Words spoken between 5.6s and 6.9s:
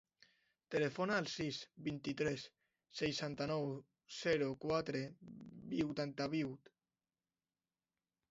vuitanta-vuit.